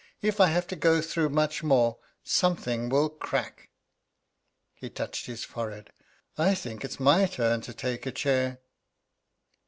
[0.23, 3.69] If I have to go through much more, something will crack!"
[4.73, 5.91] He touched his forehead.
[6.39, 8.61] "I think it's my turn to take a chair."